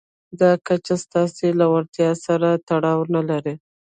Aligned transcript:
دا 0.39 0.51
کچه 0.67 0.95
ستاسې 1.05 1.47
له 1.59 1.65
وړتیاوو 1.73 2.21
سره 2.25 2.49
تړاو 2.69 3.01
نه 3.15 3.21
لري. 3.29 3.53